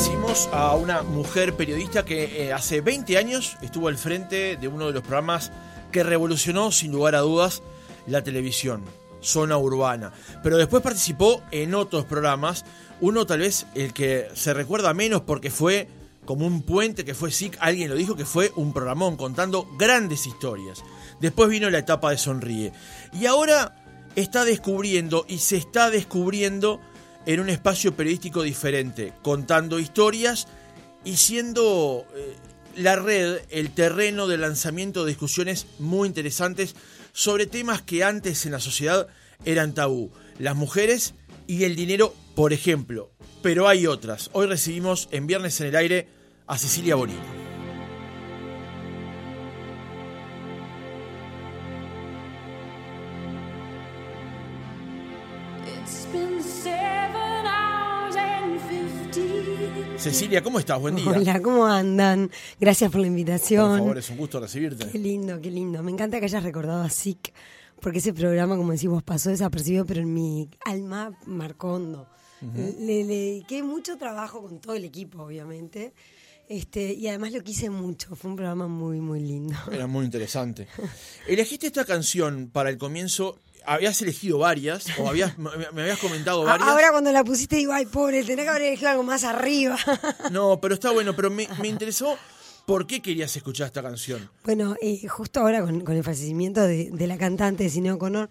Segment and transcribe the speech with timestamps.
[0.00, 4.86] recibimos a una mujer periodista que eh, hace 20 años estuvo al frente de uno
[4.86, 5.52] de los programas
[5.92, 7.62] que revolucionó, sin lugar a dudas,
[8.06, 8.82] la televisión,
[9.20, 10.14] Zona Urbana.
[10.42, 12.64] Pero después participó en otros programas,
[13.02, 15.86] uno tal vez el que se recuerda menos porque fue
[16.24, 20.26] como un puente que fue SIC, alguien lo dijo que fue un programón contando grandes
[20.26, 20.82] historias.
[21.20, 22.72] Después vino la etapa de Sonríe.
[23.12, 23.76] Y ahora
[24.16, 26.80] está descubriendo y se está descubriendo
[27.26, 30.48] en un espacio periodístico diferente, contando historias
[31.04, 32.34] y siendo eh,
[32.76, 36.74] la red el terreno de lanzamiento de discusiones muy interesantes
[37.12, 39.08] sobre temas que antes en la sociedad
[39.44, 40.10] eran tabú.
[40.38, 41.14] Las mujeres
[41.46, 43.10] y el dinero, por ejemplo.
[43.42, 44.30] Pero hay otras.
[44.32, 46.08] Hoy recibimos en Viernes en el Aire
[46.46, 47.49] a Cecilia Bonino.
[60.00, 60.80] Cecilia, ¿cómo estás?
[60.80, 61.10] Buen día.
[61.10, 62.30] Hola, ¿cómo andan?
[62.58, 63.68] Gracias por la invitación.
[63.68, 64.88] Por favor, es un gusto recibirte.
[64.88, 65.82] Qué lindo, qué lindo.
[65.82, 67.34] Me encanta que hayas recordado a SIC,
[67.82, 72.08] porque ese programa, como decimos, pasó desapercibido, pero en mi alma marcó hondo.
[72.40, 75.92] le, dediqué mucho trabajo con todo el equipo, obviamente.
[76.48, 79.54] Este, y además lo quise mucho, fue un programa muy, muy lindo.
[79.70, 80.66] Era muy interesante.
[81.28, 86.68] Elegiste esta canción para el comienzo habías elegido varias, o habías, me, habías comentado varias.
[86.68, 89.76] Ahora cuando la pusiste digo, ay, pobre, tenés que haber elegido algo más arriba.
[90.30, 92.16] No, pero está bueno, pero me, interesó
[92.66, 94.30] ¿Por qué querías escuchar esta canción?
[94.44, 98.28] Bueno, eh, justo ahora con, el fallecimiento de, la cantante de Cine O'Connor,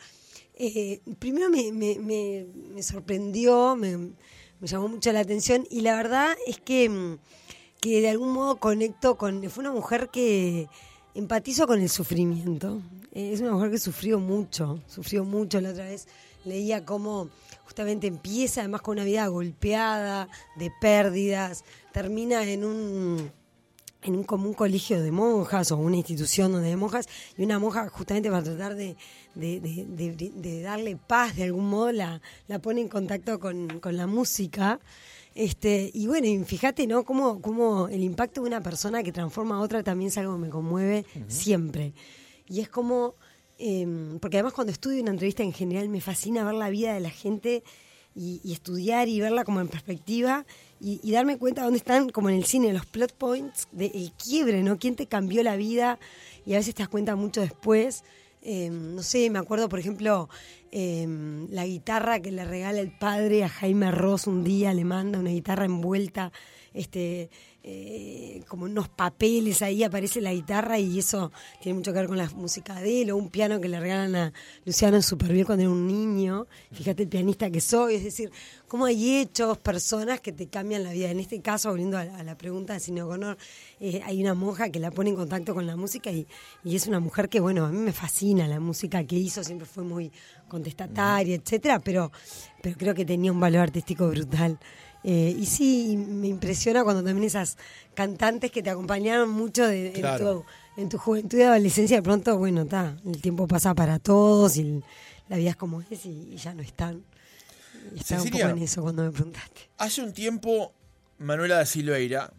[0.55, 4.13] eh, primero me, me, sorprendió, me,
[4.61, 7.17] llamó mucho la atención y la verdad es que,
[7.81, 9.43] que de algún modo conecto con...
[9.49, 10.69] Fue una mujer que
[11.15, 12.81] empatizo con el sufrimiento.
[13.13, 15.59] Eh, es una mujer que sufrió mucho, sufrió mucho.
[15.61, 16.07] La otra vez
[16.45, 17.29] leía cómo
[17.65, 23.31] justamente empieza además con una vida golpeada, de pérdidas, termina en un
[24.01, 27.89] en un común colegio de monjas o una institución donde hay monjas y una monja
[27.89, 28.95] justamente para tratar de,
[29.35, 34.79] de, darle paz de algún modo la, la pone en contacto con, con la música
[35.35, 37.03] este, y bueno, fíjate, ¿no?
[37.05, 40.41] Cómo, cómo el impacto de una persona que transforma a otra también es algo que
[40.41, 41.93] me conmueve siempre.
[42.49, 43.15] Y es como,
[43.57, 46.99] em, porque además cuando estudio una entrevista en general me fascina ver la vida de
[46.99, 47.63] la gente
[48.15, 50.45] y, estudiar y verla como en perspectiva
[50.81, 54.77] y, darme cuenta dónde están, como en el cine, los plot points del quiebre, ¿no?
[54.77, 55.99] ¿Quién te cambió la vida?
[56.45, 58.03] Y a veces te das cuenta mucho después.
[58.41, 60.29] Em, no sé, me acuerdo, por ejemplo,
[60.71, 65.19] em, la guitarra que le regala el padre a Jaime Ross un día, le manda
[65.19, 66.31] una guitarra envuelta
[66.73, 67.29] este,
[67.61, 71.31] eh, como unos papeles ahí aparece la guitarra y eso
[71.61, 74.15] tiene mucho que ver con la música de él o un piano que le regalan
[74.15, 74.33] a
[74.65, 74.99] Luciano
[75.29, 76.47] bien cuando era un niño.
[76.71, 78.31] Fíjate el pianista que soy, es decir,
[78.67, 81.11] cómo hay hechos, personas que te cambian la vida.
[81.11, 83.37] En este caso, volviendo a, la pregunta de Cine O'Connor,
[83.81, 86.27] eh, hay una monja que la pone en contacto con la música y,
[86.63, 89.67] y, es una mujer que, bueno, a mí me fascina la música que hizo, siempre
[89.67, 90.11] fue muy
[90.47, 92.11] contestataria, etcétera, pero,
[92.61, 94.59] pero creo que tenía un valor artístico brutal.
[95.03, 97.57] Eh, y sí, me impresiona cuando también esas
[97.93, 99.93] cantantes que te acompañaron mucho de,
[100.75, 104.83] en, tu, juventud y adolescencia, de pronto, bueno, está, el tiempo pasa para todos y
[105.29, 107.03] la vida es como es y, ya no están.
[107.95, 109.69] Y estaba un poco en eso cuando me preguntaste.
[109.77, 110.73] Hace un tiempo,
[111.17, 112.33] Manuela de Silveira,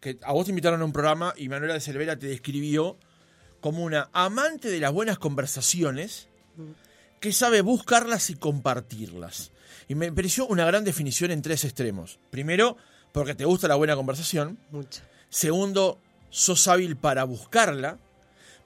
[0.00, 2.96] que a vos te invitaron a un programa y Manuela de Silveira te describió
[3.60, 6.62] como una amante de las buenas conversaciones mm.
[7.20, 9.50] que sabe buscarlas y compartirlas.
[9.88, 12.18] Y me pareció una gran definición en tres extremos.
[12.30, 12.76] Primero,
[13.12, 14.58] porque te gusta la buena conversación.
[14.70, 15.00] Mucho.
[15.30, 15.98] Segundo,
[16.30, 17.98] sos hábil para buscarla.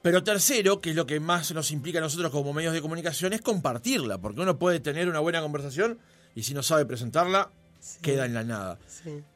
[0.01, 3.31] Pero tercero, que es lo que más nos implica a nosotros como medios de comunicación,
[3.31, 4.17] es compartirla.
[4.17, 5.97] Porque uno puede tener una buena conversación
[6.35, 7.49] y si no sabe presentarla,
[8.01, 8.79] queda en la nada.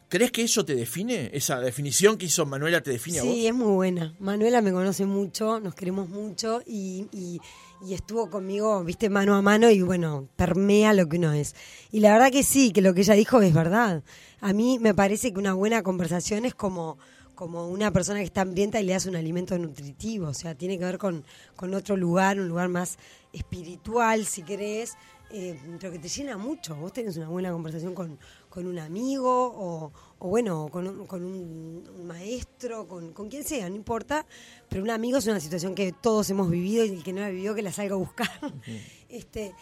[0.10, 1.30] ¿Crees que eso te define?
[1.34, 3.34] ¿Esa definición que hizo Manuela te define a vos?
[3.34, 4.16] Sí, es muy buena.
[4.20, 7.40] Manuela me conoce mucho, nos queremos mucho y
[7.82, 11.56] y estuvo conmigo, viste, mano a mano y bueno, permea lo que uno es.
[11.92, 14.04] Y la verdad que sí, que lo que ella dijo es verdad.
[14.42, 16.98] A mí me parece que una buena conversación es como,
[17.36, 20.80] como una persona que está hambrienta y le das un alimento nutritivo, o sea, tiene
[20.80, 21.24] que ver con,
[21.56, 22.98] con otro lugar, un lugar más
[23.32, 24.96] espiritual, si querés,
[25.30, 26.76] eh, pero que te llena mucho.
[26.76, 28.18] Vos tenés una buena conversación con,
[28.50, 33.76] con un amigo o, bueno, con, un, con un, maestro, con, con, quien sea, no
[33.76, 34.26] importa,
[34.70, 37.30] pero un amigo es una situación que todos hemos vivido y el que no ha
[37.30, 38.30] vivido que la salga a buscar.
[39.10, 39.54] este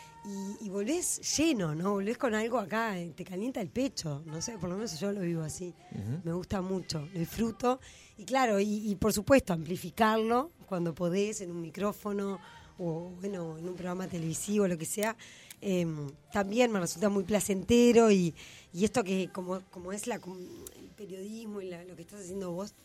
[0.62, 1.92] y, volvés lleno, ¿no?
[1.92, 5.12] Volvés con algo acá, eh, te calienta el pecho, no sé, por lo menos yo
[5.12, 5.74] lo vivo así.
[6.24, 7.80] Me gusta mucho, lo disfruto.
[8.18, 12.40] Y claro, y, y por supuesto, amplificarlo cuando podés en un micrófono
[12.78, 15.16] o bueno, en un programa televisivo, lo que sea,
[15.68, 18.36] Em, también me resulta muy placentero y,
[18.72, 20.20] y esto que como, como es la
[20.96, 22.76] periodismo y lo que estás haciendo vos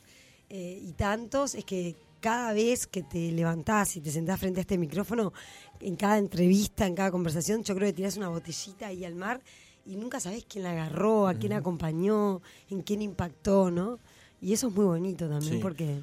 [0.48, 4.62] eh, y tantos es que cada vez que te levantás y te sentás frente a
[4.62, 5.34] este micrófono,
[5.78, 9.42] en cada entrevista, en cada conversación, yo creo que tirás una botellita ahí al mar
[9.84, 12.40] y nunca sabés quién la agarró, a quién acompañó,
[12.70, 13.98] en quién impactó, ¿no?
[14.40, 16.00] Y eso es muy bonito también porque,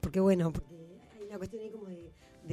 [0.00, 0.74] porque bueno, porque
[1.18, 2.10] hay una cuestión ahí como de,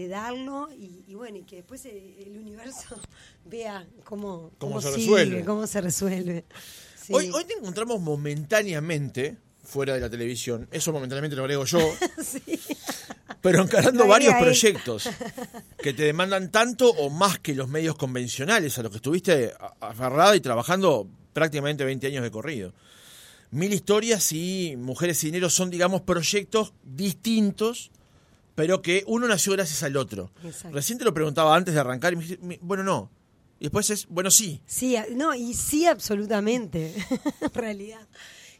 [0.07, 3.00] darlo y, bueno, y que después el, universo
[3.45, 5.45] vea cómo, cómo, se resuelve.
[5.45, 6.45] Cómo se resuelve.
[7.09, 10.68] Hoy, hoy te encontramos momentáneamente fuera de la televisión.
[10.71, 11.80] Eso momentáneamente lo agrego yo.
[13.42, 15.09] Pero encarando varios proyectos
[15.83, 20.36] que te demandan tanto o más que los medios convencionales a los que estuviste aferrada
[20.36, 22.74] y trabajando prácticamente 20 años de corrido.
[23.51, 27.92] Mil historias y Mujeres y Dinero son, digamos, proyectos distintos,
[28.56, 30.31] pero que uno nació gracias al otro.
[30.72, 33.12] Recién te lo preguntaba antes de arrancar y me dijiste, bueno, no.
[33.60, 34.62] Y después es, bueno, sí.
[34.66, 36.94] Sí, no, y sí, absolutamente,
[37.42, 38.07] en realidad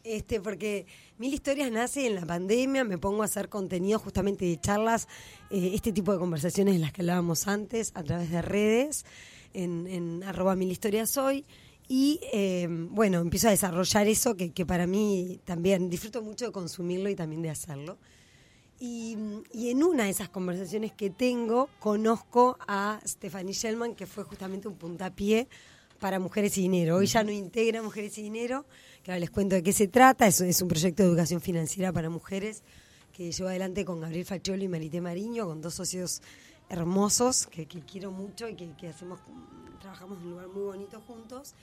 [0.06, 0.86] este, porque
[1.18, 5.08] Mil Historias nace en la pandemia, me pongo a hacer contenido justamente de charlas,
[5.50, 9.06] eh, este tipo de conversaciones de las que hablábamos antes, a través de redes,
[9.54, 11.46] en, en arroba Mil Historias Hoy.
[11.88, 16.52] Y eh, bueno, empiezo a desarrollar eso que, que, para mí también disfruto mucho de
[16.52, 17.98] consumirlo y también de hacerlo.
[18.80, 19.18] Y,
[19.54, 24.68] y, en una de esas conversaciones que tengo, conozco a Stephanie Shellman, que fue justamente
[24.68, 25.48] un puntapié
[26.00, 26.98] para Mujeres y Dinero.
[26.98, 28.66] Hoy ya no integra Mujeres y Dinero,
[29.02, 30.28] que ahora les cuento de qué se trata.
[30.28, 32.64] Es, es un proyecto de educación financiera para mujeres
[33.14, 36.22] que llevo adelante con Gabriel Facciolo y Marité Mariño, con dos socios
[36.70, 39.20] hermosos que, quiero mucho y que, que hacemos
[39.80, 41.54] trabajamos en un lugar muy bonito juntos.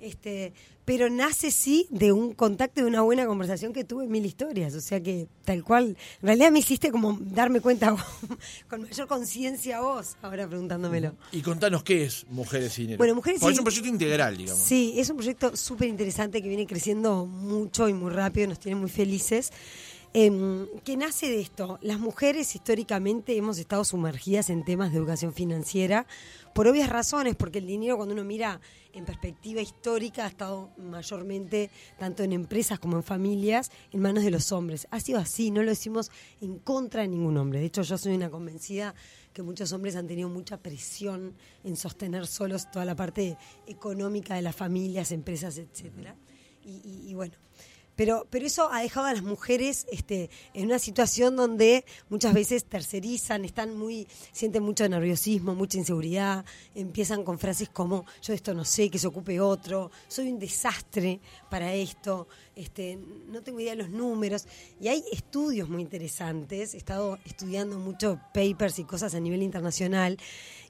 [0.00, 0.52] Este,
[0.84, 4.74] pero nace sí de un contacto, de una buena conversación que tuve en mil historias.
[4.74, 7.94] O sea que tal cual, en realidad me hiciste como darme cuenta
[8.70, 11.14] con mayor conciencia vos, ahora preguntándomelo.
[11.32, 12.98] Y contanos qué es Mujeres y Dinero.
[12.98, 14.62] Bueno, Mujeres Es un proyecto integral, digamos.
[14.62, 18.80] Sí, es un proyecto súper interesante que viene creciendo mucho y muy rápido, nos tiene
[18.80, 19.52] muy felices.
[20.14, 21.78] Eh, que nace de esto.
[21.82, 26.06] Las mujeres históricamente hemos estado sumergidas en temas de educación financiera
[26.54, 28.58] por obvias razones, porque el dinero cuando uno mira
[28.94, 34.30] en perspectiva histórica ha estado mayormente, tanto en empresas como en familias, en manos de
[34.30, 34.88] los hombres.
[34.90, 37.60] Ha sido así, no lo decimos en contra de ningún hombre.
[37.60, 38.94] De hecho, yo soy una convencida
[39.34, 41.34] que muchos hombres han tenido mucha presión
[41.64, 46.16] en sostener solos toda la parte económica de las familias, empresas, etcétera.
[46.64, 47.34] y bueno,
[47.98, 52.64] pero, pero eso ha dejado a las mujeres este, en una situación donde muchas veces
[52.64, 56.44] tercerizan, están muy, sienten mucho nerviosismo, mucha inseguridad,
[56.76, 61.20] empiezan con frases como yo esto no sé, que se ocupe otro, soy un desastre
[61.50, 64.46] para esto, este, no tengo idea de los números.
[64.80, 70.18] Y hay estudios muy interesantes, he estado estudiando mucho papers y cosas a nivel internacional.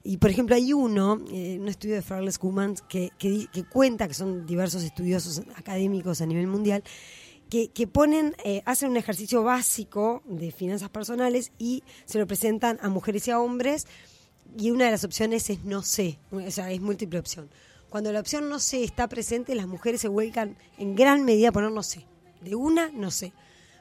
[0.03, 4.07] Y por ejemplo, hay uno, eh, un estudio de Farless Kuman, que, que, que cuenta,
[4.07, 6.83] que son diversos estudiosos académicos a nivel mundial,
[7.49, 12.89] que, ponen, eh, hacen un ejercicio básico de finanzas personales y se lo presentan a
[12.89, 13.87] mujeres y a hombres
[14.57, 17.49] y una de las opciones es no sé, o sea, es múltiple opción.
[17.89, 21.51] Cuando la opción no sé está presente, las mujeres se vuelcan en gran medida a
[21.51, 22.05] poner no sé.
[22.41, 23.33] De una, no sé.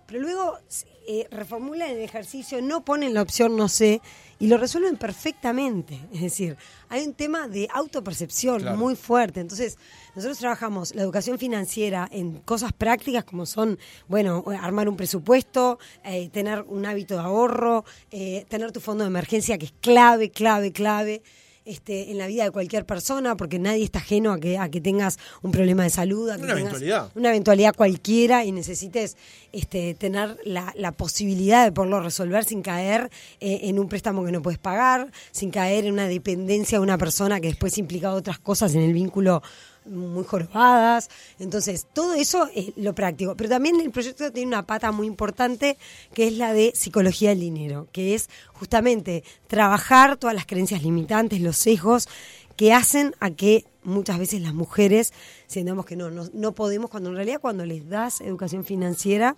[0.06, 0.58] Pero luego
[1.06, 4.02] eh, reformulan el ejercicio, no ponen la opción no sé
[4.38, 5.98] y lo resuelven perfectamente.
[6.12, 6.56] Es decir,
[6.88, 9.40] hay un tema de autopercepción muy fuerte.
[9.40, 9.78] Entonces,
[10.14, 16.28] nosotros trabajamos la educación financiera en cosas prácticas como son, bueno, armar un presupuesto, eh,
[16.30, 20.72] tener un hábito de ahorro, eh, tener tu fondo de emergencia que es clave, clave,
[20.72, 21.22] clave.
[21.68, 24.80] Este, en la vida de cualquier persona, porque nadie está ajeno a que, a que
[24.80, 27.10] tengas un problema de salud, una eventualidad.
[27.14, 29.18] una eventualidad cualquiera y necesites
[29.52, 33.10] este, tener la, la, posibilidad de poderlo resolver sin caer
[33.40, 36.96] eh, en un préstamo que no puedes pagar, sin caer en una dependencia de una
[36.96, 39.42] persona que después implica otras cosas en el vínculo
[39.88, 41.08] muy jorobadas.
[41.38, 43.34] Entonces, todo eso es lo práctico.
[43.36, 45.76] Pero también el proyecto tiene una pata muy importante
[46.14, 51.40] que es la de psicología del dinero, que es justamente trabajar todas las creencias limitantes,
[51.40, 52.08] los sesgos
[52.56, 55.12] que hacen a que muchas veces las mujeres
[55.46, 59.36] sintamos que no, no, no podemos, cuando en realidad cuando les das educación financiera,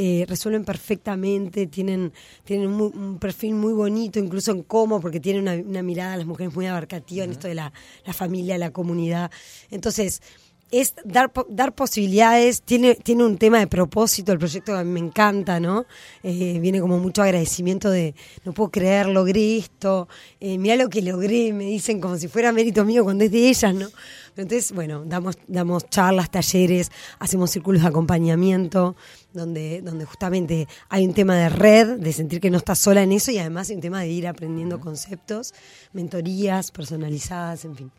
[0.00, 2.12] eh, resuelven perfectamente, tienen,
[2.44, 6.54] tienen un, perfil muy bonito, incluso en cómo, porque tienen una, mirada a las mujeres
[6.54, 7.72] muy abarcativa en esto de la,
[8.06, 9.28] la familia, la comunidad.
[9.72, 10.22] Entonces,
[10.70, 15.00] es dar, dar posibilidades, tiene, tiene un tema de propósito, el proyecto a mí me
[15.00, 15.86] encanta, ¿no?
[16.22, 18.14] Eh, viene como mucho agradecimiento de,
[18.44, 20.08] no puedo creer, logré esto,
[20.40, 23.48] eh, mira lo que logré, me dicen como si fuera mérito mío cuando es de
[23.48, 23.88] ellas, ¿no?
[24.36, 28.94] Entonces, bueno, damos, damos charlas, talleres, hacemos círculos de acompañamiento,
[29.32, 33.12] donde, donde justamente hay un tema de red, de sentir que no estás sola en
[33.12, 35.54] eso y además hay un tema de ir aprendiendo conceptos,
[35.92, 37.92] mentorías personalizadas, en fin.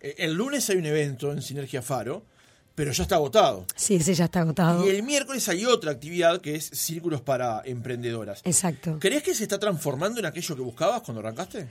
[0.00, 2.24] Eh, el lunes hay un evento en Sinergia Faro
[2.78, 3.66] pero ya está agotado.
[3.74, 4.86] Sí, ese ya está agotado.
[4.86, 8.40] Y el miércoles hay otra actividad que es Círculos para Emprendedoras.
[8.44, 8.98] Exacto.
[9.00, 11.66] ¿Crees que se está transformando en aquello que buscabas cuando arrancaste?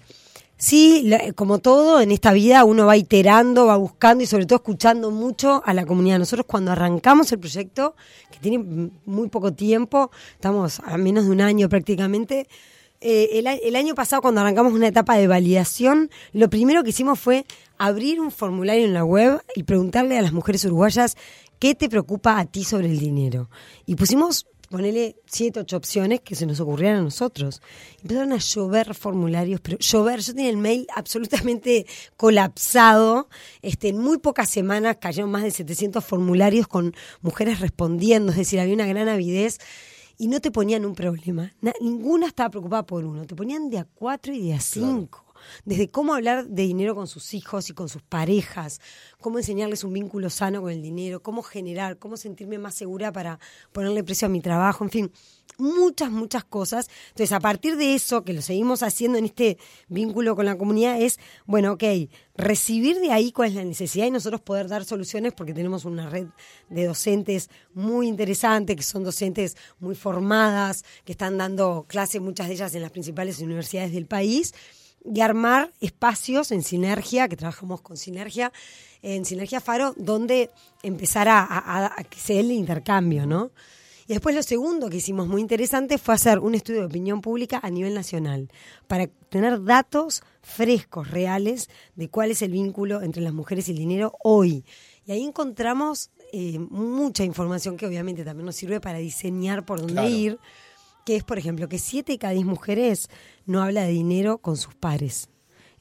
[0.60, 5.12] Sí, como todo en esta vida uno va iterando, va buscando y sobre todo escuchando
[5.12, 6.18] mucho a la comunidad.
[6.18, 7.96] Nosotros cuando arrancamos el proyecto,
[8.32, 12.48] que tiene muy poco tiempo, estamos a menos de un año prácticamente,
[13.02, 17.20] eh, el, el, año pasado cuando arrancamos una etapa de validación, lo primero que hicimos
[17.20, 17.46] fue
[17.78, 21.16] abrir un formulario en la web y preguntarle a las mujeres uruguayas
[21.60, 23.52] qué te preocupa a ti sobre el dinero.
[23.86, 27.62] Y pusimos ponele siete, ocho opciones que se nos ocurrieran a nosotros.
[28.02, 33.30] Empezaron a llover formularios, pero llover, yo tenía el mail absolutamente colapsado.
[33.62, 38.60] Este, en muy pocas semanas cayeron más de 700 formularios con mujeres respondiendo, es decir,
[38.60, 39.58] había una gran avidez
[40.18, 41.54] y no te ponían un problema.
[41.80, 45.27] ninguna estaba preocupada por uno, te ponían de a cuatro y de a cinco
[45.66, 48.80] desde cómo hablar de dinero con sus hijos y con sus parejas,
[49.20, 53.40] cómo enseñarles un vínculo sano con el dinero, cómo generar, cómo sentirme más segura para
[53.72, 55.12] ponerle precio a mi trabajo, en fin,
[55.58, 56.90] muchas, muchas cosas.
[57.10, 61.02] Entonces, a partir de eso, que lo seguimos haciendo en este vínculo con la comunidad,
[61.02, 61.84] es, bueno, ok,
[62.36, 66.10] recibir de ahí cuál es la necesidad y nosotros poder dar soluciones porque tenemos una
[66.10, 66.28] red
[66.70, 72.54] de docentes muy interesante, que son docentes muy formadas, que están dando clases, muchas de
[72.54, 74.54] ellas en las principales universidades del país
[75.04, 78.52] y armar espacios en sinergia, que trabajamos con sinergia,
[79.02, 80.50] en Sinergia Faro, donde
[80.84, 83.52] empezar a, que se dé el intercambio, ¿no?
[84.08, 87.60] Y después lo segundo que hicimos muy interesante fue hacer un estudio de opinión pública
[87.62, 88.50] a nivel nacional,
[88.88, 93.78] para tener datos frescos, reales, de cuál es el vínculo entre las mujeres y el
[93.78, 94.64] dinero hoy.
[95.06, 100.10] Y ahí encontramos eh, mucha información que obviamente también nos sirve para diseñar por dónde
[100.10, 100.40] ir
[101.08, 103.10] que es, por ejemplo, que siete de cada diez mujeres
[103.46, 105.30] no habla de dinero con sus pares.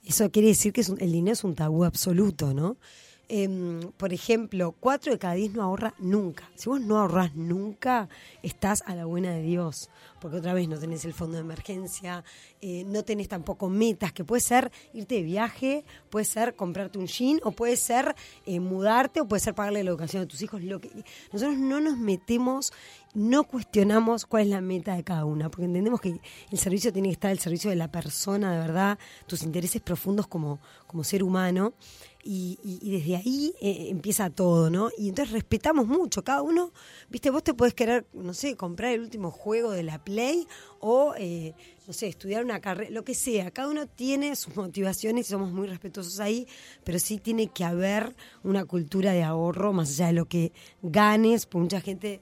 [0.04, 2.76] Eso quiere decir que el dinero es un tabú absoluto, ¿no?
[3.28, 6.48] Em, por ejemplo, cuatro de cada diez no ahorra nunca.
[6.54, 8.08] Si vos no ahorras nunca,
[8.44, 9.90] estás a la buena de Dios,
[10.20, 12.22] porque otra vez no tenés el fondo de emergencia,
[12.60, 17.08] eh, no tenés tampoco metas, que puede ser irte de viaje, puede ser comprarte un
[17.08, 18.14] jean, o puede ser
[18.46, 20.62] eh, mudarte, o puede ser pagarle la educación a tus hijos.
[20.62, 20.90] Lo que
[21.32, 22.72] nosotros no nos metemos,
[23.12, 26.20] no cuestionamos cuál es la meta de cada una, porque entendemos que
[26.52, 30.28] el servicio tiene que estar al servicio de la persona, de verdad, tus intereses profundos
[30.28, 31.74] como, como ser humano
[32.26, 34.90] y, desde ahí eh, empieza todo, ¿no?
[34.98, 36.72] Y entonces respetamos mucho, cada uno,
[37.08, 40.46] viste, vos te podés querer, no sé, comprar el último juego de la Play
[40.80, 41.54] o, eh,
[41.86, 45.52] no sé, estudiar una carrera, lo que sea, cada uno tiene sus motivaciones y somos
[45.52, 46.48] muy respetuosos ahí,
[46.82, 50.52] pero sí tiene que haber una cultura de ahorro más allá de lo que
[50.82, 52.20] ganes, porque mucha gente,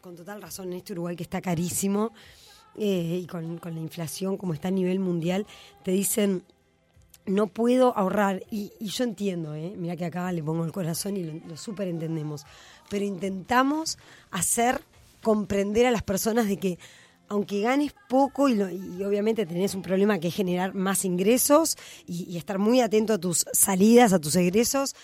[0.00, 2.12] con, total razón en este Uruguay que está carísimo,
[2.78, 5.46] eh, y con, con la inflación como está a nivel mundial,
[5.82, 6.42] te dicen
[7.26, 8.42] no puedo ahorrar.
[8.50, 9.74] Y, yo entiendo, ¿eh?
[9.76, 12.44] mira que acá le pongo el corazón y lo, lo súper entendemos.
[12.88, 13.98] Pero intentamos
[14.30, 14.80] hacer
[15.22, 16.78] comprender a las personas de que
[17.28, 18.60] aunque ganes poco y,
[19.02, 23.44] obviamente tenés un problema que es generar más ingresos y, estar muy atento a tus
[23.52, 24.94] salidas, a tus egresos,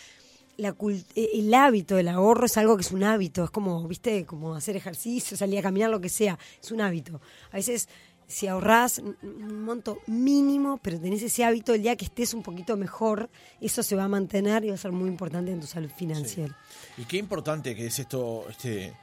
[0.58, 4.54] eh, el hábito del ahorro es algo que es un hábito, es como, viste, como
[4.54, 7.20] hacer ejercicio, salir a caminar, lo que sea, es un hábito.
[7.50, 7.88] A veces
[8.32, 12.78] si ahorrás un monto mínimo, pero tenés ese hábito, el día que estés un poquito
[12.78, 13.28] mejor,
[13.60, 16.56] eso se va a mantener y va a ser muy importante en tu salud financiera.
[16.96, 18.96] Y qué importante que es esto, este,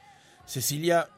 [0.44, 1.08] Cecilia.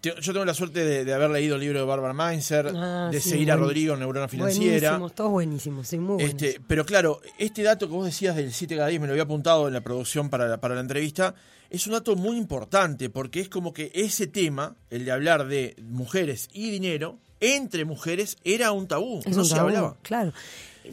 [0.00, 3.52] Yo tengo la suerte de, haber leído el libro de Barbara Mainzer, ah, de seguir
[3.52, 4.90] a Rodrigo en Neurona Financiera.
[4.90, 8.76] Buenísimos, todos buenísimos, sí, muy este, Pero claro, este dato que vos decías del 7
[8.76, 11.34] cada 10, me lo había apuntado en la producción para para la entrevista,
[11.68, 15.76] es un dato muy importante porque es como que ese tema, el de hablar de
[15.82, 19.96] mujeres y dinero, entre mujeres era un tabú, no se hablaba.
[20.02, 20.32] Claro.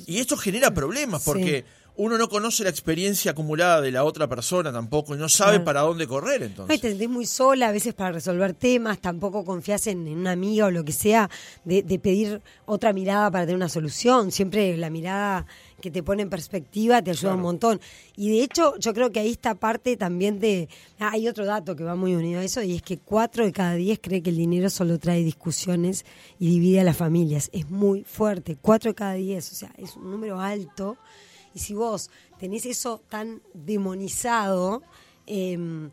[0.05, 1.65] Y esto genera problemas porque
[1.97, 5.81] uno no conoce la experiencia acumulada de la otra persona tampoco y no sabe para
[5.81, 6.81] dónde correr entonces.
[6.81, 10.71] te sentís muy sola a veces para resolver temas, tampoco confías en, una amiga o
[10.71, 11.29] lo que sea
[11.63, 14.31] de, de, pedir otra mirada para tener una solución.
[14.31, 15.45] Siempre la mirada
[15.81, 17.79] que te pone en perspectiva te ayuda un montón.
[18.15, 20.67] Y de hecho, yo creo que ahí está parte también de...
[20.99, 23.51] Ah, hay otro dato que va muy unido a eso y es que cuatro de
[23.51, 26.05] cada diez cree que el dinero solo trae discusiones
[26.39, 27.49] y divide a las familias.
[27.53, 30.97] Es muy fuerte, cuatro de cada diez, o sea, es un número alto.
[31.55, 34.83] Y si vos tenés eso tan demonizado,
[35.25, 35.89] eh,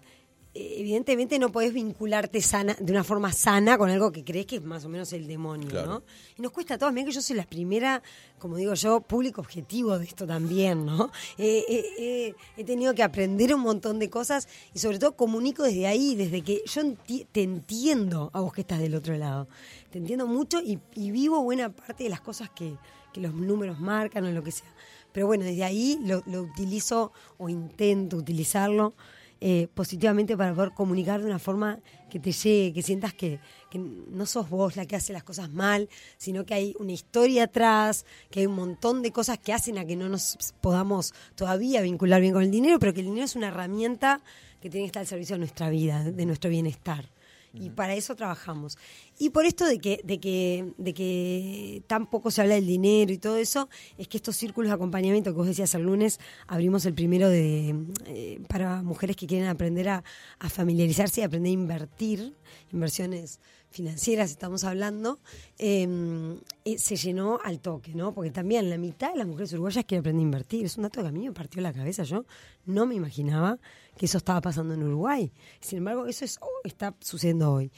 [0.55, 4.63] evidentemente no podés vincularte sana, de una forma sana con algo que crees que es
[4.63, 6.03] más o menos el demonio, ¿no?
[6.37, 8.03] Y nos cuesta a todos, miren que yo soy la primera,
[8.39, 11.11] como digo yo, público objetivo de esto también, ¿no?
[11.39, 12.35] he
[12.67, 16.63] tenido que aprender un montón de cosas y sobre todo comunico desde ahí, desde que
[16.67, 16.83] yo
[17.33, 19.49] te entiendo a vos que estás del otro lado.
[19.91, 20.79] Te entiendo mucho y,
[21.11, 22.77] vivo buena parte de las cosas que,
[23.15, 24.73] los números marcan o lo que sea.
[25.13, 28.95] Pero bueno, desde ahí lo utilizo o intento utilizarlo
[29.45, 33.41] eh, positivamente para poder comunicar de una forma que te llegue, que sientas que,
[33.73, 37.43] que, no sos vos la que hace las cosas mal, sino que hay una historia
[37.43, 41.83] atrás, que hay un montón de cosas que hacen a que no nos podamos todavía
[41.83, 44.21] vincular bien con el dinero, pero que el dinero es una herramienta
[44.61, 47.11] que tiene que estar al servicio de nuestra vida, de nuestro bienestar
[47.55, 48.79] y para eso trabajamos.
[49.19, 53.13] Y por esto de que, de que, de que tan poco se habla del dinero
[53.13, 53.69] y todo eso,
[53.99, 57.75] es que estos círculos de acompañamiento que vos decías el lunes, abrimos el primero de
[58.07, 60.05] eh, para mujeres que quieren aprender a,
[60.39, 62.35] a familiarizarse y aprender a invertir,
[62.73, 63.39] inversiones
[63.73, 65.19] financieras estamos hablando,
[65.59, 68.15] em, eh, se llenó al toque, ¿no?
[68.15, 70.65] Porque también la mitad de las mujeres uruguayas quieren aprender a invertir.
[70.67, 72.05] Es un dato que a mí me partió la cabeza.
[72.05, 72.25] Yo
[72.67, 73.59] no me imaginaba
[73.97, 75.33] que eso estaba pasando en Uruguay.
[75.61, 77.73] Sin embargo, eso es, oh, está sucediendo hoy.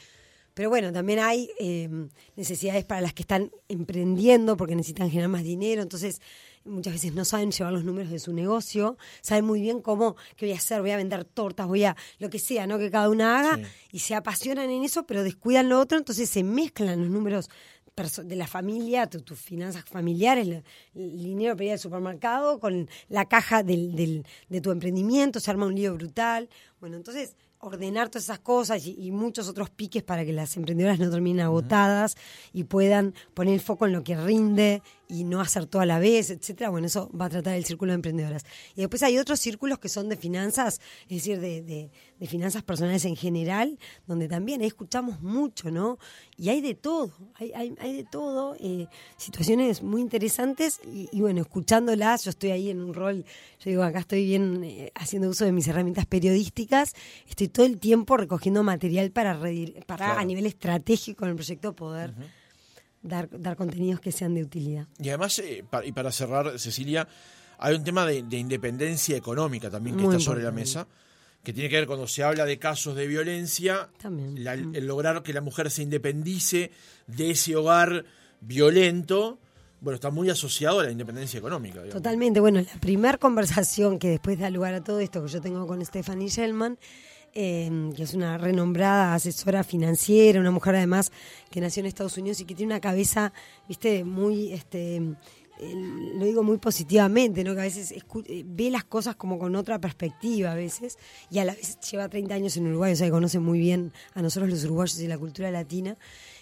[0.54, 5.42] Pero bueno, también hay em, necesidades para las que están emprendiendo porque necesitan generar más
[5.42, 5.82] dinero.
[5.82, 6.20] Entonces,
[6.64, 10.46] muchas veces no saben llevar los números de su negocio, saben muy bien cómo, qué
[10.46, 12.78] voy a hacer, voy a vender tortas, voy a lo que sea, ¿no?
[12.78, 16.44] Que cada una haga y se apasionan en eso, pero descuidan lo otro, entonces se
[16.44, 17.50] mezclan los números
[17.96, 23.62] de la familia, tus finanzas familiares, el, dinero para ir al supermercado, con la caja
[23.62, 26.48] del, del, de tu emprendimiento, se arma un lío brutal.
[26.80, 31.08] Bueno, entonces ordenar todas esas cosas y, muchos otros piques para que las emprendedoras no
[31.08, 32.16] terminen agotadas
[32.52, 35.98] y puedan poner el foco en lo que rinde y no hacer todo a la
[35.98, 36.70] vez, etcétera.
[36.70, 38.44] Bueno, eso va a tratar el círculo de emprendedoras.
[38.74, 41.90] Y después hay otros círculos que son de finanzas, es decir, de, de,
[42.26, 45.98] finanzas personales en general, donde también escuchamos mucho, ¿no?
[46.38, 48.86] Y hay de todo, hay, hay, hay de todo, eh,
[49.18, 53.26] situaciones muy interesantes y, y, bueno, escuchándolas, yo estoy ahí en un rol,
[53.60, 56.94] yo digo, acá estoy bien eh, haciendo uso de mis herramientas periodísticas,
[57.28, 59.38] estoy todo el tiempo recogiendo material para,
[59.86, 62.14] para a nivel estratégico en el proyecto poder
[63.04, 64.88] dar, dar contenidos que sean de utilidad.
[64.98, 67.06] Y además, eh, y para cerrar, Cecilia,
[67.58, 70.88] hay un tema de, independencia económica también que está sobre la mesa,
[71.42, 74.74] que tiene que ver cuando se habla de casos de violencia, mm.
[74.74, 76.72] el lograr que la mujer se independice
[77.06, 78.04] de ese hogar
[78.40, 79.38] violento.
[79.80, 81.82] Bueno, está muy asociado a la independencia económica.
[81.90, 82.40] Totalmente.
[82.40, 85.84] Bueno, la primera conversación que después da lugar a todo esto que yo tengo con
[85.84, 86.78] Stephanie Shellman
[87.34, 91.12] eh, que es una renombrada asesora financiera, una mujer además
[91.50, 93.32] que nació en Estados Unidos y que tiene una cabeza,
[93.68, 95.02] viste, muy, este,
[95.60, 97.54] lo digo muy positivamente, ¿no?
[97.54, 100.98] que a veces eh, ve las cosas como con otra perspectiva a veces,
[101.30, 103.92] y a la vez lleva 30 años en Uruguay, o sea, que conoce muy bien
[104.14, 105.96] a nosotros los uruguayos y la cultura latina.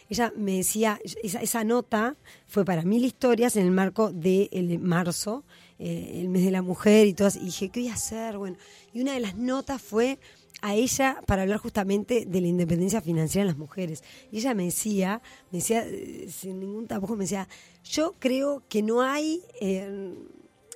[0.08, 4.78] Ella me decía, esa, esa nota fue para mil historias en el marco de el
[4.78, 5.44] marzo,
[5.78, 8.38] eh, el mes de la mujer y todas, y dije, ¿qué voy a hacer?
[8.38, 8.56] Bueno,
[8.92, 10.18] y una de las notas fue
[10.60, 14.04] a ella para hablar justamente de la independencia financiera en las mujeres.
[14.30, 17.48] Y ella me decía, me decía, eh, sin ningún tapujo, me decía,
[17.84, 20.14] yo creo que no hay eh,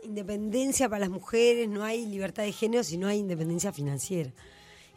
[0.02, 4.32] independencia para las mujeres, no hay libertad de género si no hay independencia financiera.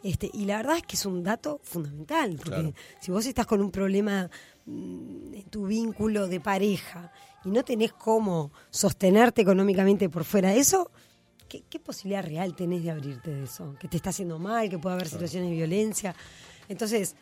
[0.02, 3.60] Este, y la verdad es que es un dato fundamental, porque si vos estás con
[3.60, 4.30] un problema
[4.66, 7.12] mm, en tu vínculo de pareja
[7.44, 10.90] y no tenés cómo sostenerte económicamente por fuera de eso,
[11.50, 13.76] ¿qué, posibilidad real tenés de abrirte de eso?
[13.80, 16.16] Que te está haciendo mal, que puede haber situaciones de violencia.
[16.70, 17.16] Entonces,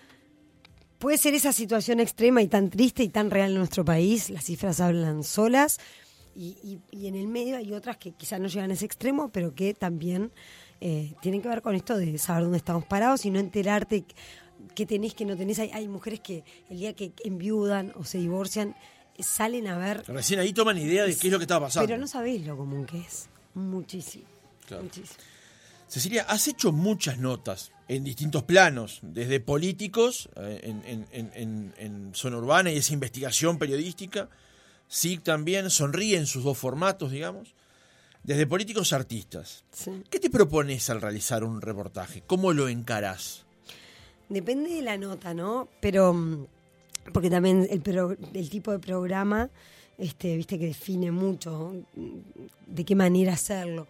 [0.99, 4.43] puede ser esa situación extrema y tan triste y tan real en nuestro país, las
[4.43, 5.79] cifras hablan solas,
[6.35, 9.73] y, en el medio hay otras que quizás no llegan a ese extremo, pero que
[9.73, 10.31] también
[10.81, 14.05] eh, tienen que ver con esto de saber dónde estamos parados y no enterarte
[14.75, 15.57] qué tenés, qué no tenés.
[15.57, 18.75] Hay, hay mujeres que el día que enviudan o se divorcian,
[19.17, 20.03] salen a ver.
[20.07, 21.87] Recién ahí toman idea de qué es lo que está pasando.
[21.87, 23.29] Pero no sabés lo común que es.
[23.57, 24.25] Muchísimo.
[25.87, 32.77] Cecilia, has hecho muchas notas en distintos planos, desde políticos eh, en, zona urbana y
[32.77, 34.29] esa investigación periodística,
[34.87, 37.55] sí también sonríe en sus dos formatos, digamos,
[38.23, 39.63] desde políticos a artistas.
[40.09, 42.21] ¿Qué te propones al realizar un reportaje?
[42.27, 43.45] ¿Cómo lo encarás?
[44.29, 45.69] Depende de la nota, ¿no?
[45.79, 46.45] Pero, mm,
[47.13, 47.81] porque también el,
[48.33, 49.49] el tipo de programa,
[49.97, 51.73] este, viste que define mucho
[52.67, 53.87] de qué manera hacerlo.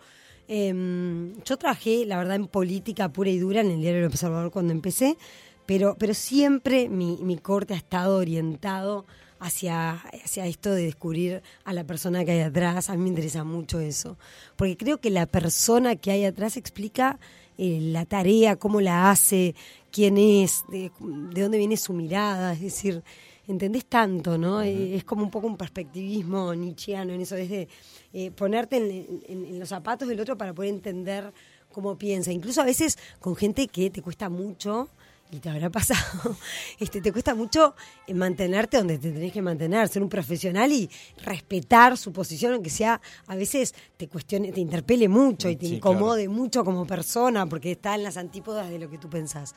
[0.48, 4.52] Em, yo trabajé, la verdad, en política pura y dura en el diario El Observador
[4.52, 5.17] cuando empecé,
[5.65, 9.06] pero, pero siempre mi, mi corte ha estado orientado
[9.39, 9.91] hacia,
[10.24, 12.89] hacia esto de descubrir a la persona que hay atrás.
[12.89, 14.17] A mí me interesa mucho eso,
[14.56, 17.20] porque creo que la persona que hay atrás explica
[17.58, 19.56] eh, la tarea, cómo la hace,
[19.91, 23.04] quién es, de, de dónde viene su mirada, es decir,
[23.47, 24.62] entendés tanto, ¿no?
[24.62, 27.67] Es como un poco un perspectivismo nietzscheano en eso, desde
[28.13, 31.33] eh, ponerte en, los zapatos del otro para poder entender
[31.71, 32.31] cómo piensa.
[32.31, 34.89] Incluso a veces con gente que te cuesta mucho
[35.31, 36.38] y te habrá pasado,
[36.79, 40.89] este, te cuesta mucho eh, mantenerte donde te tenés que mantener, ser un profesional y
[41.23, 45.75] respetar su posición, aunque sea, a veces te cuestione, te interpele mucho y te Sí,
[45.75, 49.55] incomode mucho como persona, porque está en las antípodas de lo que tú pensás.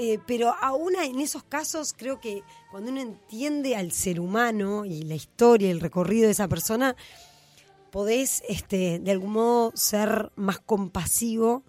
[0.00, 5.02] Eh, pero aún en esos casos creo que cuando uno entiende al ser humano y
[5.02, 6.94] la historia, el recorrido de esa persona,
[7.90, 11.64] podés este, de algún modo ser más compasivo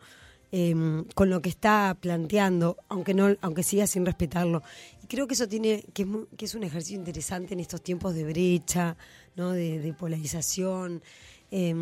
[0.52, 0.76] eh,
[1.16, 4.62] con lo que está planteando, aunque no, aunque siga sin respetarlo.
[5.04, 7.82] Y creo que eso tiene, que es, mu- que es un ejercicio interesante en estos
[7.82, 8.96] tiempos de brecha,
[9.36, 9.52] ¿no?
[9.52, 11.02] de, de polarización.
[11.52, 11.76] eh,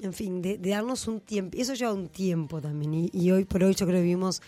[0.00, 1.56] en fin, de, de darnos un tiempo.
[1.56, 2.92] Eso lleva un tiempo también.
[2.92, 4.42] Y, y hoy por hoy yo creo que vivimos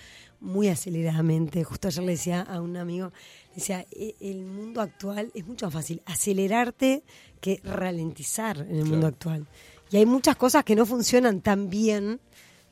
[0.45, 1.65] muy aceleradamente.
[1.65, 3.13] Justo ayer le decía a un amigo,
[3.55, 7.03] decía, "E- el mundo actual es mucho más fácil acelerarte
[7.41, 9.47] que ralentizar en el mundo actual.
[9.91, 12.21] Y hay muchas cosas que no funcionan tan bien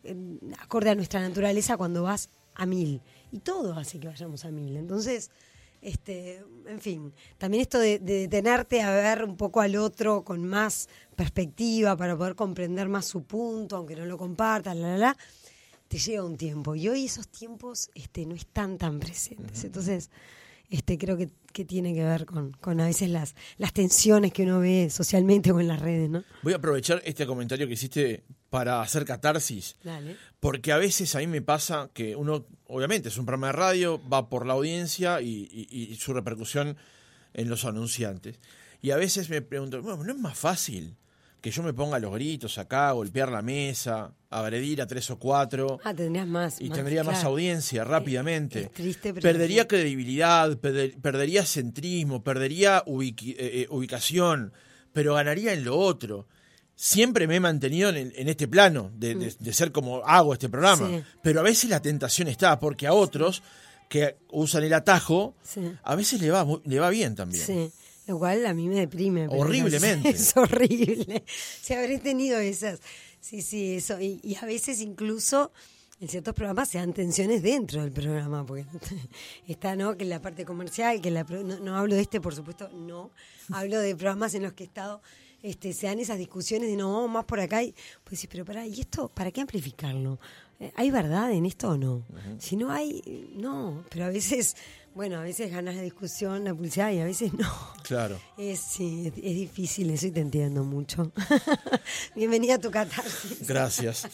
[0.04, 0.16] eh,
[0.58, 3.00] acorde a nuestra naturaleza cuando vas a mil.
[3.30, 4.76] Y todo hace que vayamos a mil.
[4.76, 5.30] Entonces,
[5.80, 10.44] este, en fin, también esto de, de detenerte a ver un poco al otro con
[10.44, 15.16] más perspectiva para poder comprender más su punto, aunque no lo compartas, la, la, la,
[15.92, 16.74] te lleva un tiempo.
[16.74, 19.62] Y hoy esos tiempos este, no están tan presentes.
[19.62, 20.08] Entonces,
[20.70, 24.44] este, creo que, que tiene que ver con, con a veces las, las tensiones que
[24.44, 26.24] uno ve socialmente o en las redes, ¿no?
[26.42, 29.76] Voy a aprovechar este comentario que hiciste para hacer catarsis.
[29.84, 30.16] Dale.
[30.40, 34.00] Porque a veces a mí me pasa que uno, obviamente, es un programa de radio,
[34.10, 36.78] va por la audiencia y, y- y su repercusión
[37.34, 38.40] en los anunciantes.
[38.80, 40.96] Y a veces me pregunto, bueno, ¿no es más fácil
[41.42, 45.78] que yo me ponga los gritos acá, golpear la mesa, agredir a tres o cuatro?
[45.84, 46.58] Ah, tendrías más.
[46.60, 48.60] y tendría más audiencia rápidamente.
[48.62, 49.68] es triste, pero perdería sí.
[49.68, 54.52] credibilidad, perder- perdería centrismo, perdería ubiqui- eh, eh, ubicación,
[54.94, 56.26] pero ganaría en lo otro.
[56.74, 60.32] Siempre me he mantenido en, el- en este plano de, de- de ser como hago
[60.32, 60.96] este programa, Mm.
[60.98, 61.04] Sí.
[61.22, 63.42] pero a veces la tentación está, porque a otros
[63.88, 65.60] que usan el atajo, Sí.
[65.82, 67.44] a veces le va, le va bien también.
[67.44, 67.70] Sí,
[68.12, 69.26] lo cual a mí me deprime.
[69.28, 70.08] Horriblemente.
[70.10, 71.24] Es, horrible.
[71.26, 72.80] Si habré tenido esas.
[73.20, 74.00] Sí, sí, eso.
[74.00, 75.50] Y, y a veces incluso
[76.00, 78.66] en ciertos programas se dan tensiones dentro del programa, porque
[79.46, 79.96] está, ¿no?
[79.96, 83.12] Que la parte comercial, que la no, no hablo de este, por supuesto, no.
[83.52, 85.00] Hablo de programas en los que he estado,
[85.42, 87.62] este, se dan esas discusiones de no, vamos más por acá.
[87.62, 90.18] Y pues sí, pero para, ¿y esto para qué amplificarlo?
[90.58, 92.04] Eh, ¿Hay verdad en esto o no?
[92.38, 93.84] Si no hay, no.
[93.88, 94.56] Pero a veces,
[94.94, 97.50] bueno, a veces ganas la discusión, la publicidad y a veces no.
[97.82, 98.20] Claro.
[98.36, 101.12] Es, sí, es, es difícil eso y te entiendo mucho.
[102.14, 103.46] Bienvenida a tu catarsis.
[103.46, 104.06] Gracias.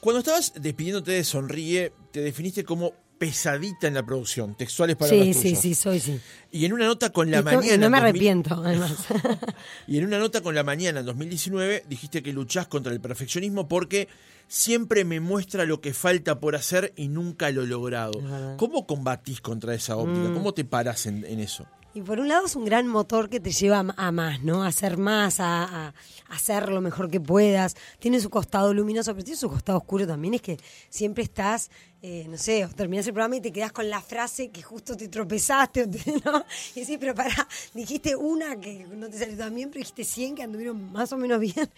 [0.00, 5.34] Cuando estabas despidiéndote de Sonríe, te definiste como pesadita en la producción, textuales para Sí,
[5.34, 6.20] sí, sí, soy, sí.
[6.52, 7.60] Y en una nota con la mañana.
[7.60, 8.96] no me en 2000 arrepiento, además.
[9.86, 13.68] Y en una nota con la mañana en 2019 dijiste que luchás contra el perfeccionismo
[13.68, 14.08] porque
[14.48, 18.56] siempre me muestra lo que falta por hacer y nunca lo he logrado.
[18.56, 20.28] ¿Cómo combatís contra esa óptica?
[20.28, 20.34] Mm.
[20.34, 21.66] ¿Cómo te paras en, en eso?
[21.96, 24.62] Y por un lado es un gran motor que te lleva a más, ¿no?
[24.62, 25.94] A hacer más, a,
[26.28, 27.74] hacer lo mejor que puedas.
[27.98, 30.34] Tiene su costado luminoso, pero tiene su costado oscuro también.
[30.34, 30.58] Es que
[30.90, 31.70] siempre estás,
[32.02, 35.08] eh, no sé, terminas el programa y te quedas con la frase que justo te
[35.08, 35.86] tropezaste,
[36.26, 36.44] ¿no?
[36.74, 40.34] Y decís, pero pará, dijiste una que no te salió tan bien, pero dijiste 100
[40.34, 41.70] que anduvieron más o menos bien.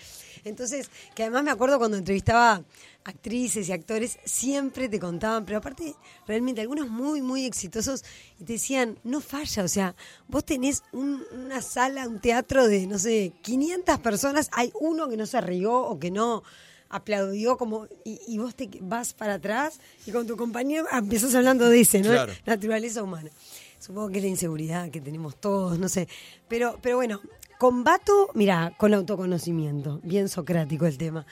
[0.43, 2.65] Entonces, que además me acuerdo cuando entrevistaba
[3.09, 5.95] actrices y actores, siempre te contaban, pero aparte,
[6.27, 8.05] realmente algunos muy, muy exitosos,
[8.39, 9.95] y te decían, no falla, o sea,
[10.29, 15.17] vos tenés un- una sala, un teatro de, no sé, 500 personas, hay uno que
[15.17, 16.43] no se rió o que no
[16.91, 21.69] aplaudió como y, y vos te vas para atrás y con tu compañero empezás hablando
[21.69, 22.11] de ese, ¿no?
[22.11, 22.33] Claro.
[22.47, 23.31] Naturaleza humana.
[23.79, 26.09] Supongo que es la inseguridad que tenemos todos, no sé.
[26.49, 27.21] Pero, pero bueno,
[27.59, 31.27] combato, mira, con autoconocimiento, bien socrático el tema.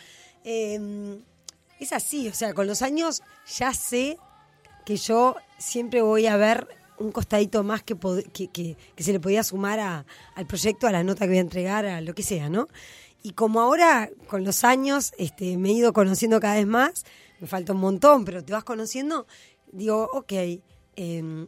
[0.45, 1.19] Eh,
[1.81, 3.23] es así, o sea, con los años
[3.59, 4.19] ya sé
[4.85, 7.95] que yo siempre voy a ver un costadito más que,
[8.33, 11.39] que, que- que se le podía sumar a- al proyecto, a la nota que voy
[11.39, 12.69] a entregar, a lo que sea, ¿no?
[13.23, 17.05] Y como ahora, con los años, este, me he ido conociendo cada vez más,
[17.41, 19.27] me falta un montón, pero te vas conociendo,
[19.73, 20.33] digo, ok,
[20.97, 21.47] eh,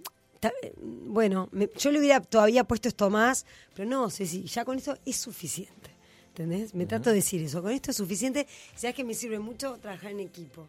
[0.83, 4.97] bueno, me- yo le hubiera todavía puesto esto más, pero no, Ceci, ya con esto
[5.07, 5.91] es suficiente.
[6.38, 6.72] ¿Entendés?
[6.72, 7.61] Me trato de decir eso.
[7.62, 8.46] Con esto es suficiente.
[8.77, 10.68] Sabes que me sirve mucho trabajar en equipo.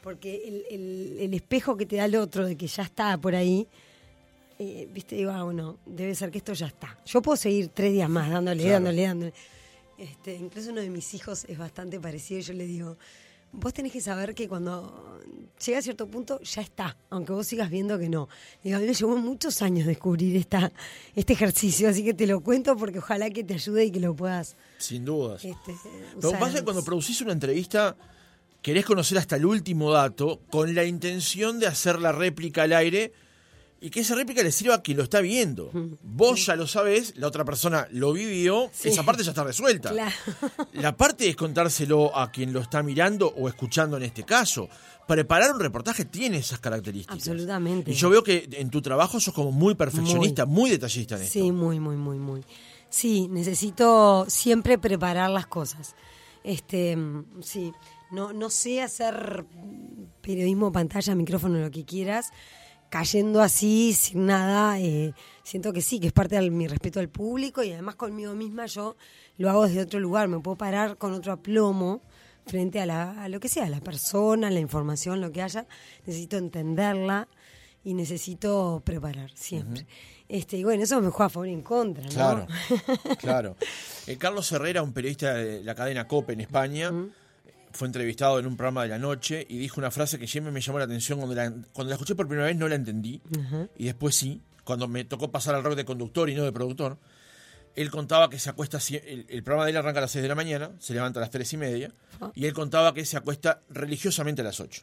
[0.00, 3.34] Porque el, el- el espejo que te da el otro de que ya está por
[3.34, 3.66] ahí,
[4.60, 6.96] eh, viste, digo, ah, bueno, debe ser que esto ya está.
[7.04, 8.74] Yo puedo seguir tres días más dándole, Claro.
[8.74, 9.32] dándole, dándole.
[9.98, 12.96] Este, incluso uno de mis hijos es bastante parecido yo le digo,
[13.52, 15.20] vos tenés que saber que cuando
[15.64, 18.28] llega a cierto punto ya está, aunque vos sigas viendo que no.
[18.62, 20.72] Digo, a mí me llevó muchos años descubrir esta,
[21.14, 24.14] este ejercicio, así que te lo cuento porque ojalá que te ayude y que lo
[24.14, 25.44] puedas Sin dudas.
[25.44, 25.74] este,
[26.20, 27.96] Lo que pasa es que cuando producís una entrevista
[28.62, 33.12] querés conocer hasta el último dato con la intención de hacer la réplica al aire
[33.80, 35.70] y que esa réplica le sirva a quien lo está viendo.
[36.02, 39.92] Vos ya lo sabés, la otra persona lo vivió, esa parte ya está resuelta.
[40.72, 44.68] La parte es contárselo a quien lo está mirando o escuchando en este caso.
[45.06, 47.16] Preparar un reportaje tiene esas características.
[47.16, 47.90] Absolutamente.
[47.90, 51.32] Y yo veo que en tu trabajo sos como muy perfeccionista, muy, detallista en esto.
[51.32, 52.44] Sí, muy, muy, muy, muy.
[52.90, 55.94] Sí, necesito siempre preparar las cosas.
[56.44, 56.96] Este,
[57.40, 57.72] sí,
[58.10, 59.44] no, no sé hacer
[60.20, 62.32] periodismo, pantalla, micrófono, lo que quieras
[62.90, 67.08] cayendo así, sin nada, eh, siento que sí, que es parte de mi respeto al
[67.08, 68.96] público y además conmigo misma yo
[69.36, 72.02] lo hago desde otro lugar, me puedo parar con otro aplomo
[72.46, 75.66] frente a, la, a lo que sea, a la persona, la información, lo que haya,
[76.06, 77.28] necesito entenderla
[77.84, 79.86] y necesito preparar siempre.
[80.28, 82.10] este, y bueno, eso me juega a favor y en contra, ¿no?
[82.10, 82.46] Claro,
[83.18, 83.56] claro.
[84.06, 86.92] Eh, Carlos Herrera, un periodista de la cadena COPE en España,
[87.78, 90.60] fue entrevistado en un programa de la noche y dijo una frase que siempre me
[90.60, 91.20] llamó la atención.
[91.20, 93.22] Cuando la, cuando la escuché por primera vez no la entendí
[93.76, 96.98] y después sí, cuando me tocó pasar al rol de conductor y no de productor.
[97.76, 100.28] Él contaba que se acuesta, el, el programa de él arranca a las 6 de
[100.28, 102.32] la mañana, se levanta a las 3 y media, ah.
[102.34, 104.82] y él contaba que se acuesta religiosamente a las 8.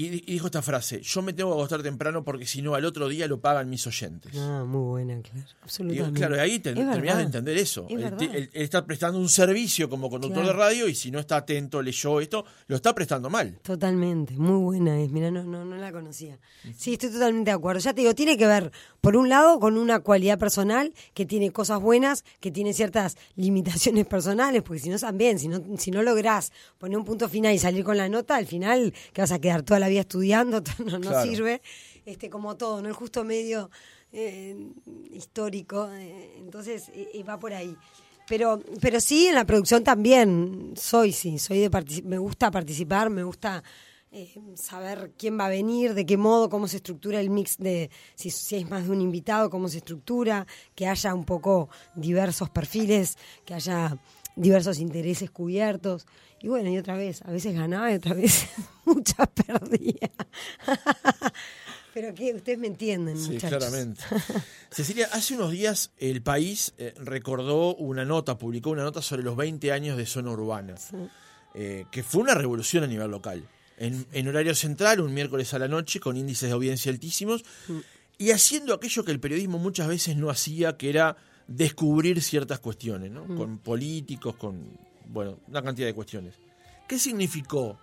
[0.00, 3.06] Y, dijo esta frase, yo me tengo que acostar temprano porque si no al otro
[3.06, 4.32] día lo pagan mis oyentes.
[4.34, 6.18] Ah, muy buena, claro, absolutamente.
[6.18, 7.86] Y, claro, ahí te, terminás de entender eso.
[7.90, 12.18] Él, está prestando un servicio como conductor de radio y si no está atento, leyó
[12.18, 13.58] esto, lo está prestando mal.
[13.62, 16.38] Totalmente, muy buena es, mira, no, no, no la conocía.
[16.74, 17.80] Sí, estoy totalmente de acuerdo.
[17.80, 21.50] Ya te digo, tiene que ver, por un lado, con una cualidad personal que tiene
[21.50, 26.02] cosas buenas, que tiene ciertas limitaciones personales, porque si no también, si no, si no
[26.02, 29.38] lográs poner un punto final y salir con la nota, al final que vas a
[29.38, 30.62] quedar toda la vida estudiando,
[31.00, 31.62] no, sirve,
[32.06, 32.88] este, como todo, ¿no?
[32.88, 33.70] El justo medio
[34.12, 34.56] eh,
[35.12, 37.76] histórico, eh, entonces eh, va por ahí.
[38.28, 43.24] Pero, pero sí, en la producción también soy, sí, soy de me gusta participar, me
[43.24, 43.62] gusta
[44.56, 48.30] saber quién va a venir, de qué modo, cómo se estructura el mix de, si,
[48.30, 53.16] si hay más de un invitado, cómo se estructura, que haya un poco diversos perfiles,
[53.44, 53.96] que haya
[54.36, 56.06] diversos intereses cubiertos.
[56.42, 58.48] Y bueno, y otra vez, a veces ganaba y otra vez
[58.84, 60.10] muchas perdía.
[61.92, 64.02] Pero que ustedes me entienden, sí, claramente.
[64.70, 69.36] Cecilia, hace unos días el país eh, recordó una nota, publicó una nota sobre los
[69.36, 70.76] 20 años de zona urbana,
[71.54, 73.46] eh, que fue una revolución a nivel local.
[73.76, 77.44] En, horario central, un miércoles a la noche, con índices de audiencia altísimos,
[78.18, 81.16] y haciendo aquello que el periodismo muchas veces no hacía, que era
[81.48, 83.26] descubrir ciertas cuestiones, ¿no?
[83.26, 84.78] Con políticos, con
[85.12, 86.34] bueno, una cantidad de cuestiones.
[86.86, 87.78] ¿Qué significó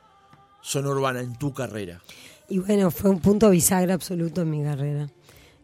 [0.61, 2.01] Zona Urbana en tu carrera?
[2.49, 5.09] Y bueno, fue un punto bisagra absoluto en mi carrera.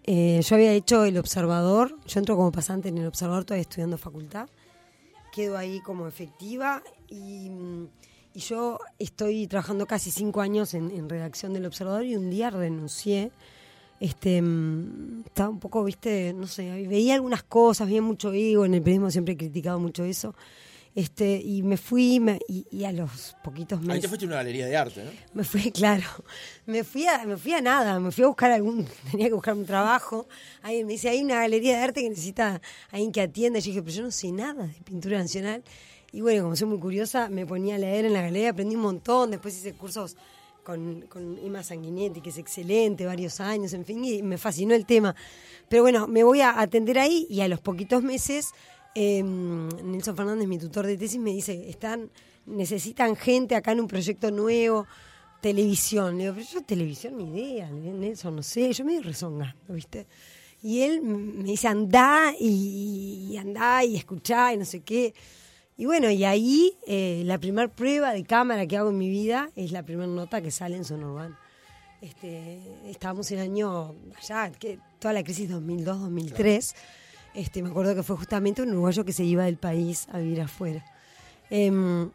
[0.04, 3.98] Eh, yo había hecho el observador, yo entro como pasante en el observador, todavía estudiando
[3.98, 4.50] facultad,
[5.32, 7.52] quedo ahí como efectiva y,
[8.36, 13.32] yo estoy trabajando casi cinco años en, en, redacción del observador y un día renuncié.
[14.00, 18.74] Este, mm, estaba un poco, viste, no sé, veía algunas cosas, veía mucho ego, en
[18.74, 20.34] el periodismo siempre he criticado mucho eso
[20.96, 23.96] este, y me fui y, a los poquitos meses.
[23.96, 25.12] Ahí te fuiste a una galería de arte, ¿no?
[25.34, 26.06] Me fui, claro.
[26.66, 29.56] Me fui a, me fui a nada, me fui a buscar algún, tenía que buscar
[29.56, 30.28] un trabajo.
[30.62, 33.60] Ahí me dice, hay una galería de arte que necesita alguien que atienda.
[33.60, 35.64] Y yo dije, pero yo no sé nada de pintura nacional.
[36.12, 38.84] Y bueno, como soy muy curiosa, me ponía a leer en la galería, aprendí un
[38.84, 40.16] montón, después hice cursos
[40.64, 44.86] con, con Emma Sanguinetti, que es excelente, varios años, en fin, y me fascinó el
[44.86, 45.16] tema.
[45.70, 48.54] Pero bueno, me voy a atender ahí y a los poquitos meses
[48.96, 52.10] eh, Nelson Fernández, mi tutor de tesis, me dice, están,
[52.46, 54.86] necesitan gente acá en un proyecto nuevo,
[55.42, 56.18] televisión.
[56.18, 60.08] Le digo, pero yo televisión ni idea, Nelson, no sé, yo me medio rezongando, ¿viste?
[60.62, 65.14] Y él me dice, andá y, andá y escuchá y no sé qué.
[65.76, 69.50] Y bueno, y ahí eh, la primera prueba de cámara que hago en mi vida
[69.56, 71.38] es la primera nota que sale en Sonorbán.
[72.00, 76.76] Este, estábamos en el año, allá, que toda la crisis 2002-2003.
[77.34, 80.42] Este, me acuerdo que fue justamente un uruguayo que se iba del país a vivir
[80.42, 80.86] afuera.
[81.50, 82.10] Em,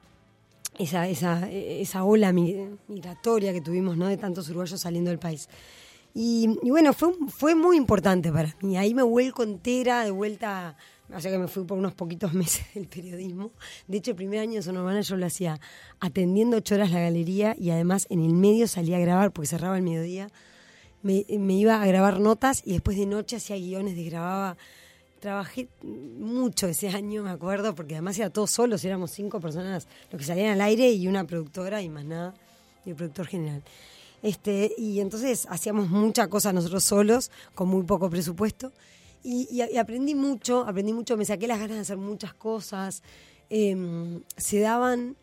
[0.79, 4.07] esa, esa, esa ola migratoria que tuvimos, ¿no?
[4.07, 5.49] De tantos uruguayos saliendo del país.
[6.15, 8.77] Y, bueno, fue, fue muy importante para mí.
[8.77, 10.77] Ahí me vuelco entera, de vuelta,
[11.15, 13.51] o sea que me fui por unos poquitos meses del periodismo.
[13.87, 15.61] De hecho, el primer año de Sonormana yo lo hacía
[16.01, 19.77] atendiendo ocho horas la galería y además en el medio salía a grabar porque cerraba
[19.77, 20.29] el mediodía.
[21.03, 24.57] Me, me iba a grabar notas y después de noche hacía guiones, de grababa
[25.21, 30.21] Trabajé mucho ese año, me acuerdo, porque además era todos solos, éramos cinco personas los
[30.21, 32.35] que salían al aire y una productora y más nada,
[32.85, 33.63] y el productor general.
[34.23, 38.73] Este, y entonces hacíamos muchas cosas nosotros solos, con muy poco presupuesto.
[39.25, 43.03] Y, aprendí mucho, aprendí mucho, me saqué las ganas de hacer muchas cosas.
[43.51, 45.17] Em, se daban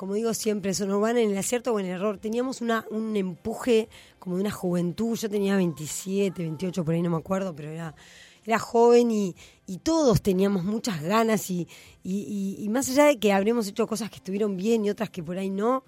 [0.00, 2.16] como digo siempre, son en el acierto o en el error.
[2.16, 5.14] Teníamos una, un empuje como de una juventud.
[5.14, 7.94] Yo tenía 27, 28, por ahí no me acuerdo, pero era,
[8.44, 9.34] era joven y,
[9.66, 11.68] y todos teníamos muchas ganas y,
[12.02, 15.38] y, más allá de que habremos hecho cosas que estuvieron bien y otras que por
[15.38, 15.84] ahí no,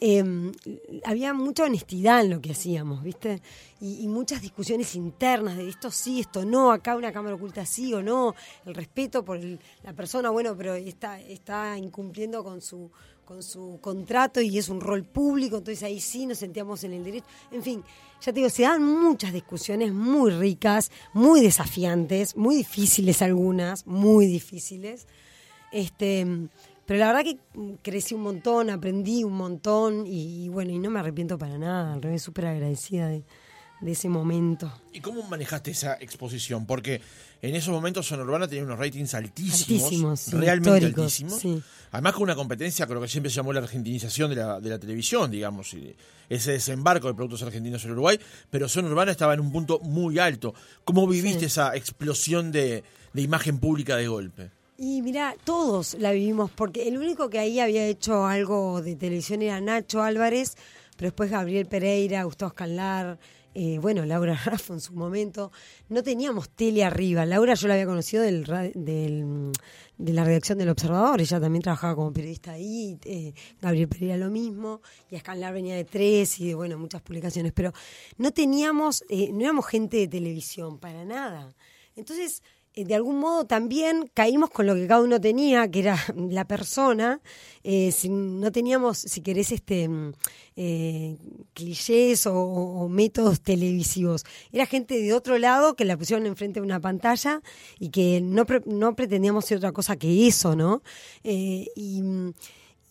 [0.00, 0.52] eh,
[1.04, 3.40] había mucha honestidad en lo que hacíamos, ¿viste?
[3.80, 8.02] Y, muchas discusiones internas de esto sí, esto no, acá una cámara oculta sí o
[8.02, 8.34] no,
[8.66, 9.40] el respeto por
[9.82, 12.90] la persona, bueno, pero está, está incumpliendo con su
[13.24, 17.04] con su contrato y es un rol público, entonces ahí sí nos sentíamos en el
[17.04, 17.26] derecho.
[17.50, 17.82] En fin,
[18.20, 24.26] ya te digo, se dan muchas discusiones muy ricas, muy desafiantes, muy difíciles algunas, muy
[24.26, 25.06] difíciles.
[25.72, 26.26] Este,
[26.86, 27.38] pero la verdad que
[27.82, 31.94] crecí un montón, aprendí un montón y, y bueno, y no me arrepiento para nada,
[31.94, 33.24] al revés, súper agradecida de,
[33.80, 34.72] de ese momento.
[34.92, 36.66] ¿Y cómo manejaste esa exposición?
[36.66, 37.00] Porque
[37.42, 41.38] en esos momentos Zona Urbana tenía unos ratings altísimos, altísimos sí, realmente altísimos.
[41.38, 41.62] Sí.
[41.90, 44.78] Además con una competencia, creo que siempre se llamó la argentinización de la, de la
[44.78, 45.76] televisión, digamos,
[46.28, 48.18] ese desembarco de productos argentinos en Uruguay,
[48.50, 50.54] pero Zona Urbana estaba en un punto muy alto.
[50.84, 51.46] ¿Cómo viviste sí.
[51.46, 52.82] esa explosión de,
[53.12, 54.50] de imagen pública de golpe?
[54.76, 59.42] Y mira, todos la vivimos, porque el único que ahí había hecho algo de televisión
[59.42, 60.56] era Nacho Álvarez,
[60.96, 63.18] pero después Gabriel Pereira, Gustavo Escalar,
[63.54, 65.52] eh, bueno, Laura Raffo en su momento.
[65.88, 67.24] No teníamos tele arriba.
[67.24, 69.52] Laura yo la había conocido del, del,
[69.96, 74.30] de la redacción del Observador, ella también trabajaba como periodista ahí, eh, Gabriel Pereira lo
[74.30, 77.72] mismo, y Escalar venía de tres y de, bueno, muchas publicaciones, pero
[78.18, 81.54] no teníamos, eh, no éramos gente de televisión, para nada.
[81.96, 82.42] Entonces,
[82.76, 87.20] de algún modo también caímos con lo que cada uno tenía, que era la persona.
[87.62, 89.88] Eh, no teníamos, si querés, este
[90.56, 91.16] eh,
[91.52, 94.24] clichés o, métodos televisivos.
[94.52, 97.40] Era gente de otro lado que la pusieron enfrente de una pantalla
[97.78, 100.82] y que no, no pretendíamos ser otra cosa que eso, ¿no?
[101.22, 102.02] Eh, y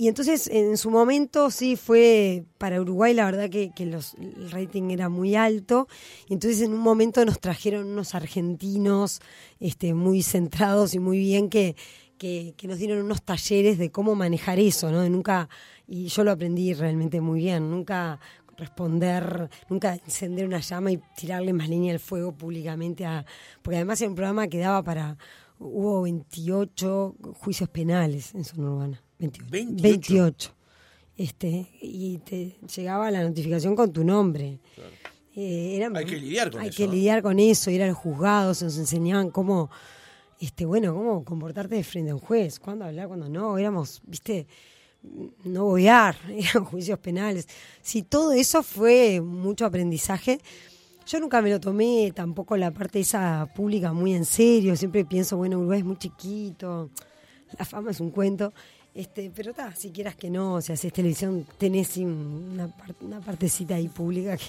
[0.03, 4.89] y entonces en su momento sí fue para Uruguay la verdad que, los, el rating
[4.89, 5.87] era muy alto.
[6.27, 9.21] Y entonces en un momento nos trajeron unos argentinos
[9.61, 11.77] este, muy centrados y muy bien que,
[12.17, 14.99] que, nos dieron unos talleres de cómo manejar eso, ¿no?
[14.99, 15.47] De nunca,
[15.87, 18.19] y yo lo aprendí realmente muy bien, nunca
[18.57, 23.25] responder, nunca encender una llama y tirarle más línea al fuego públicamente a.
[23.61, 25.17] Porque además era un programa que daba para.
[25.59, 29.02] Hubo 28 juicios penales en zona urbana.
[29.19, 29.51] 28.
[29.51, 29.81] 28.
[29.81, 30.53] 28.
[31.15, 34.59] Este, y te llegaba la notificación con tu nombre.
[34.75, 34.91] Claro.
[35.35, 36.77] Eh, era, hay que lidiar con hay eso.
[36.77, 39.71] que lidiar con eso, ir a los juzgados, nos enseñaban cómo,
[40.39, 44.45] este, bueno, cómo comportarte de frente a un juez, cuándo hablar, cuándo no, éramos, viste,
[45.43, 47.47] no bobear, eran juicios penales.
[47.81, 50.39] Sí, todo eso fue mucho aprendizaje.
[51.07, 55.35] Yo nunca me lo tomé tampoco la parte esa pública muy en serio, siempre pienso,
[55.35, 56.91] bueno, Uruguay es muy chiquito,
[57.57, 58.53] la fama es un cuento.
[58.95, 63.19] Este, pero está, si quieras que no, o sea, si es televisión, tenés una, una
[63.21, 64.45] partecita ahí pública que,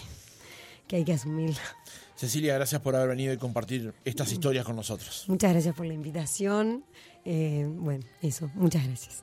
[0.86, 1.60] que hay que asumirla.
[2.16, 5.24] Cecilia, gracias por haber venido y compartir estas historias con nosotros.
[5.28, 6.84] Muchas gracias por la invitación.
[7.24, 9.22] Eh, bueno, eso, muchas gracias.